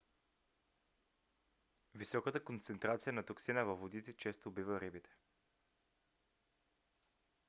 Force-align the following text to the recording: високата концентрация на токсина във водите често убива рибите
високата 1.95 2.43
концентрация 2.43 3.13
на 3.13 3.23
токсина 3.25 3.63
във 3.65 3.79
водите 3.79 4.13
често 4.13 4.49
убива 4.49 4.81
рибите 4.81 5.15